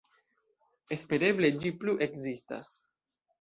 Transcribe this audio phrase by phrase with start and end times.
[0.97, 2.73] Espereble ĝi plu ekzistas.